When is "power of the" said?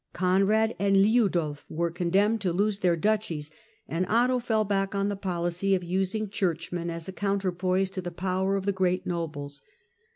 8.09-8.71